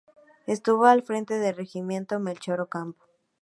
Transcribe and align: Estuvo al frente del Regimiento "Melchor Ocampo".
Estuvo 0.47 0.87
al 0.87 1.03
frente 1.03 1.35
del 1.37 1.55
Regimiento 1.55 2.19
"Melchor 2.19 2.59
Ocampo". 2.59 3.05